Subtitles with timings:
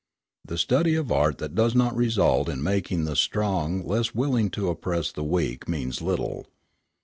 [0.43, 4.69] The study of art that does not result in making the strong less willing to
[4.69, 6.47] oppress the weak means little.